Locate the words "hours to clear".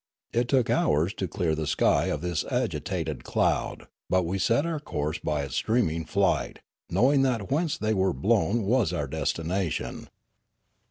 0.71-1.53